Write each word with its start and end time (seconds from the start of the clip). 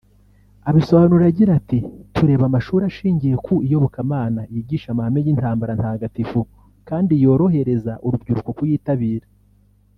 Abisobanura 0.69 1.23
agira 1.31 1.51
ati 1.59 1.79
"Tureba 2.15 2.43
amashuri 2.49 2.83
ashingiye 2.91 3.35
ku 3.45 3.53
iyobokamana 3.65 4.41
yigisha 4.53 4.87
amahame 4.91 5.19
y’intambara 5.25 5.71
ntagatifu 5.75 6.39
kandi 6.87 7.13
yorohereza 7.23 7.93
urubyiruko 8.05 8.49
kuyitabira 8.57 9.27